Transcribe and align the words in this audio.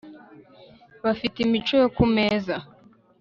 bafite 1.03 1.37
imico 1.45 1.73
yo 1.81 1.87
kumeza 1.95 2.55